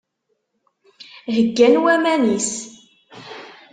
Heggan 1.33 1.75
waman-is. 1.83 2.49